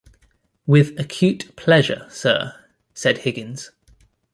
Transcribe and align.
"With 0.65 0.99
acute 0.99 1.55
pleasure, 1.55 2.07
sir," 2.09 2.55
said 2.95 3.19
Higgins. 3.19 3.69